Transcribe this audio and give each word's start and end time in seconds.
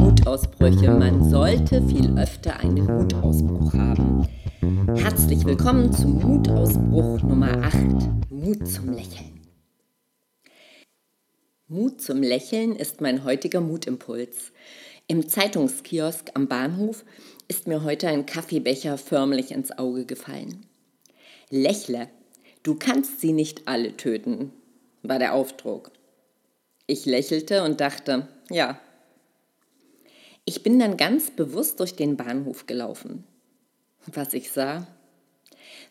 Mutausbrüche. 0.00 0.90
Man 0.90 1.30
sollte 1.30 1.80
viel 1.86 2.18
öfter 2.18 2.58
einen 2.58 2.84
Mutausbruch 2.86 3.72
haben. 3.74 4.26
Herzlich 4.96 5.44
willkommen 5.44 5.92
zum 5.92 6.20
Mutausbruch 6.20 7.22
Nummer 7.22 7.62
8. 7.62 7.76
Mut 8.30 8.66
zum 8.66 8.92
Lächeln. 8.92 9.40
Mut 11.68 12.00
zum 12.00 12.20
Lächeln 12.20 12.74
ist 12.74 13.00
mein 13.00 13.22
heutiger 13.22 13.60
Mutimpuls. 13.60 14.50
Im 15.06 15.28
Zeitungskiosk 15.28 16.30
am 16.34 16.48
Bahnhof 16.48 17.04
ist 17.46 17.68
mir 17.68 17.84
heute 17.84 18.08
ein 18.08 18.26
Kaffeebecher 18.26 18.98
förmlich 18.98 19.52
ins 19.52 19.70
Auge 19.78 20.04
gefallen. 20.04 20.66
Lächle, 21.48 22.08
du 22.62 22.74
kannst 22.74 23.20
sie 23.20 23.32
nicht 23.32 23.68
alle 23.68 23.96
töten, 23.96 24.52
war 25.02 25.18
der 25.18 25.34
Aufdruck. 25.34 25.90
Ich 26.86 27.06
lächelte 27.06 27.62
und 27.64 27.80
dachte, 27.80 28.28
ja. 28.50 28.78
Ich 30.44 30.62
bin 30.62 30.78
dann 30.78 30.96
ganz 30.96 31.30
bewusst 31.30 31.80
durch 31.80 31.94
den 31.94 32.16
Bahnhof 32.16 32.66
gelaufen. 32.66 33.24
Was 34.06 34.34
ich 34.34 34.50
sah? 34.50 34.86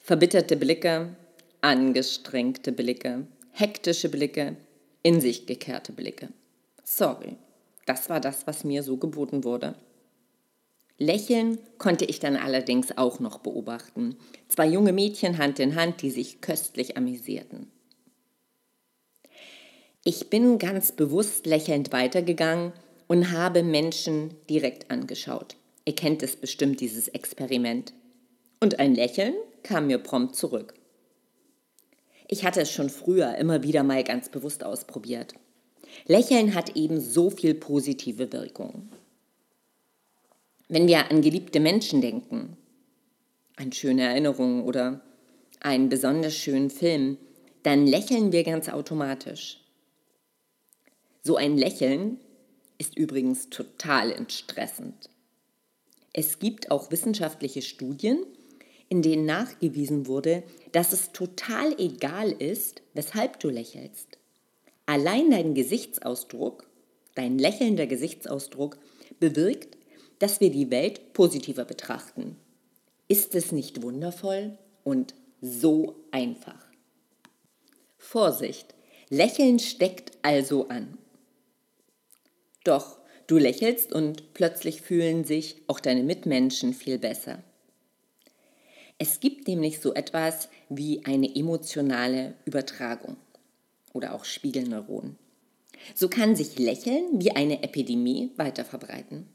Verbitterte 0.02 0.58
Blicke, 0.58 1.16
angestrengte 1.62 2.72
Blicke, 2.72 3.26
hektische 3.52 4.10
Blicke, 4.10 4.58
in 5.04 5.22
sich 5.22 5.46
gekehrte 5.46 5.94
Blicke. 5.94 6.30
Sorry, 6.84 7.38
das 7.86 8.10
war 8.10 8.20
das, 8.20 8.46
was 8.48 8.64
mir 8.64 8.84
so 8.84 8.98
geboten 8.98 9.44
wurde. 9.44 9.76
Lächeln 11.02 11.58
konnte 11.80 12.06
ich 12.06 12.20
dann 12.20 12.36
allerdings 12.36 12.96
auch 12.96 13.20
noch 13.20 13.40
beobachten. 13.40 14.18
Zwei 14.50 14.68
junge 14.68 14.94
Mädchen 14.94 15.40
Hand 15.40 15.60
in 15.60 15.76
Hand, 15.76 16.04
die 16.04 16.12
sich 16.12 16.42
köstlich 16.42 16.96
amüsierten. 16.96 17.72
Ich 20.04 20.30
bin 20.30 20.60
ganz 20.60 20.92
bewusst 20.92 21.48
lächelnd 21.48 21.92
weitergegangen 21.92 22.72
und 23.08 23.32
habe 23.32 23.64
Menschen 23.64 24.36
direkt 24.48 24.92
angeschaut. 24.92 25.56
Ihr 25.86 25.96
kennt 25.96 26.22
es 26.22 26.36
bestimmt, 26.36 26.80
dieses 26.82 27.08
Experiment. 27.08 27.94
Und 28.60 28.80
ein 28.80 28.94
Lächeln 28.94 29.34
kam 29.64 29.88
mir 29.88 29.98
prompt 29.98 30.36
zurück. 30.36 30.76
Ich 32.28 32.46
hatte 32.46 32.62
es 32.62 32.72
schon 32.72 32.92
früher 32.92 33.38
immer 33.38 33.64
wieder 33.64 33.82
mal 33.82 34.04
ganz 34.04 34.30
bewusst 34.30 34.64
ausprobiert. 34.64 35.34
Lächeln 36.06 36.54
hat 36.54 36.76
eben 36.76 37.02
so 37.02 37.32
viel 37.32 37.56
positive 37.56 38.32
Wirkung. 38.32 38.90
Wenn 40.72 40.88
wir 40.88 41.12
an 41.12 41.22
geliebte 41.22 41.60
Menschen 41.60 42.00
denken, 42.00 42.56
an 43.58 43.74
schöne 43.74 44.04
Erinnerungen 44.04 44.64
oder 44.64 45.02
einen 45.60 45.90
besonders 45.90 46.34
schönen 46.34 46.70
Film, 46.70 47.18
dann 47.64 47.86
lächeln 47.86 48.32
wir 48.32 48.46
ganz 48.46 48.70
automatisch. 48.70 49.60
So 51.24 51.36
ein 51.36 51.58
Lächeln 51.58 52.22
ist 52.78 52.98
übrigens 52.98 53.50
total 53.50 54.14
entstressend. 54.14 55.10
Es 56.14 56.40
gibt 56.40 56.72
auch 56.72 56.90
wissenschaftliche 56.90 57.64
Studien, 57.64 58.26
in 58.88 59.02
denen 59.02 59.26
nachgewiesen 59.26 60.08
wurde, 60.08 60.42
dass 60.72 60.94
es 60.94 61.12
total 61.12 61.78
egal 61.82 62.32
ist, 62.32 62.82
weshalb 62.94 63.42
du 63.42 63.50
lächelst. 63.50 64.18
Allein 64.86 65.32
dein 65.32 65.54
Gesichtsausdruck, 65.54 66.66
dein 67.16 67.38
lächelnder 67.38 67.88
Gesichtsausdruck 67.88 68.78
bewirkt, 69.20 69.81
dass 70.22 70.40
wir 70.40 70.52
die 70.52 70.70
Welt 70.70 71.14
positiver 71.14 71.66
betrachten. 71.66 72.38
Ist 73.08 73.34
es 73.34 73.52
nicht 73.52 73.82
wundervoll 73.82 74.56
und 74.84 75.16
so 75.42 75.96
einfach? 76.12 76.64
Vorsicht, 77.98 78.76
Lächeln 79.10 79.58
steckt 79.58 80.12
also 80.22 80.68
an. 80.68 81.00
Doch 82.64 83.00
du 83.26 83.40
lächelst 83.40 83.94
und 83.94 84.36
plötzlich 84.36 84.82
fühlen 84.82 85.24
sich 85.26 85.56
auch 85.66 85.80
deine 85.80 86.04
Mitmenschen 86.04 86.76
viel 86.76 87.00
besser. 87.00 87.44
Es 89.00 89.20
gibt 89.20 89.48
nämlich 89.48 89.80
so 89.80 89.96
etwas 89.96 90.50
wie 90.70 91.04
eine 91.04 91.36
emotionale 91.36 92.36
Übertragung 92.46 93.18
oder 93.92 94.14
auch 94.14 94.24
Spiegelneuronen. 94.24 95.18
So 95.96 96.10
kann 96.10 96.36
sich 96.36 96.60
Lächeln 96.60 97.20
wie 97.20 97.32
eine 97.32 97.64
Epidemie 97.64 98.32
weiter 98.38 98.64
verbreiten. 98.64 99.28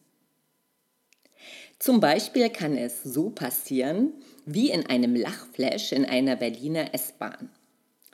Zum 1.79 2.01
Beispiel 2.01 2.49
kann 2.49 2.75
es 2.77 3.03
so 3.03 3.29
passieren 3.31 4.13
wie 4.47 4.71
in 4.71 4.87
einem 4.87 5.15
Lachflash 5.15 5.93
in 5.93 6.07
einer 6.07 6.37
Berliner 6.37 6.95
S-Bahn. 6.95 7.51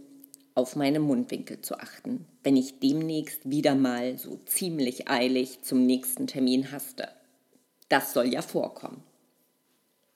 auf 0.57 0.75
meine 0.75 0.99
Mundwinkel 0.99 1.61
zu 1.61 1.79
achten, 1.79 2.27
wenn 2.43 2.57
ich 2.57 2.81
demnächst 2.81 3.49
wieder 3.49 3.75
mal 3.75 4.19
so 4.19 4.41
ziemlich 4.47 5.09
eilig 5.09 5.63
zum 5.63 5.87
nächsten 5.87 6.27
Termin 6.27 6.73
haste. 6.73 7.09
Das 7.89 8.13
soll 8.13 8.33
ja 8.33 8.43
vorkommen. 8.43 9.03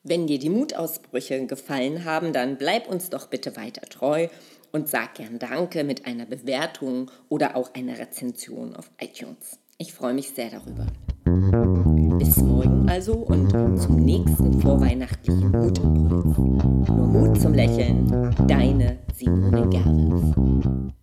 Wenn 0.03 0.27
dir 0.27 0.39
die 0.39 0.49
Mutausbrüche 0.49 1.47
gefallen 1.47 2.07
haben, 2.07 2.33
dann 2.33 2.57
bleib 2.57 2.89
uns 2.89 3.11
doch 3.11 3.27
bitte 3.27 3.55
weiter 3.57 3.83
treu 3.83 4.29
und 4.73 4.89
sag 4.89 5.15
gern 5.15 5.39
Danke 5.39 5.85
mit 5.85 6.07
einer 6.07 6.25
Bewertung 6.25 7.11
oder 7.29 7.55
auch 7.55 7.75
einer 7.75 7.99
Rezension 7.99 8.75
auf 8.75 8.91
iTunes. 8.99 9.59
Ich 9.77 9.93
freue 9.93 10.15
mich 10.15 10.31
sehr 10.31 10.51
darüber. 10.51 10.87
Bis 12.19 12.37
morgen 12.39 12.70
also 12.91 13.15
und 13.15 13.51
zum 13.81 13.97
nächsten 13.97 14.61
vorweihnachtlichen 14.61 15.53
Mutimpuls. 15.53 16.37
Nur 16.37 17.07
Mut 17.07 17.41
zum 17.41 17.55
Lächeln, 17.55 18.35
deine 18.49 18.99
Simone 19.15 19.69
Gerwitz. 19.69 21.00